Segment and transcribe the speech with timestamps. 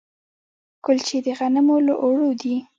[0.85, 2.55] کلچې د غنمو له اوړو دي.